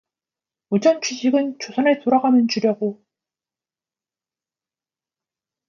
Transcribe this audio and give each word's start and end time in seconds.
무전취식은... 0.69 1.59
조선에 1.59 1.99
돌아가면 1.99 2.47
주려고 2.47 3.05